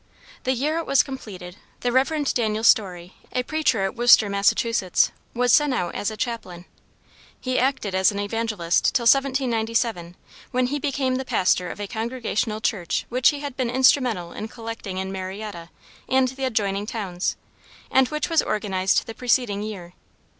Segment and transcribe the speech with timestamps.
[0.45, 2.33] The year it was completed, the Rev.
[2.33, 6.65] Daniel Storey, a preacher at Worcester, Massachusetts, was sent out as a chaplain.
[7.39, 10.15] He acted as an evangelist till 1797,
[10.49, 14.47] when he became the pastor of a Congregational church which he had been instrumental in
[14.47, 15.69] collecting in Marietta
[16.09, 17.35] and the adjoining towns,
[17.91, 19.93] and which was organized the preceding year.